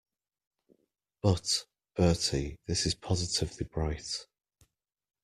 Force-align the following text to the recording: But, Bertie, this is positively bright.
But, 1.21 1.67
Bertie, 1.95 2.57
this 2.65 2.87
is 2.87 2.95
positively 2.95 3.67
bright. 3.71 4.25